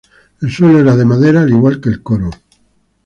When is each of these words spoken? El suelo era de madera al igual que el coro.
El 0.41 0.49
suelo 0.49 0.79
era 0.79 0.95
de 0.95 1.05
madera 1.05 1.41
al 1.41 1.51
igual 1.51 1.79
que 1.79 1.89
el 1.89 2.01
coro. 2.01 2.31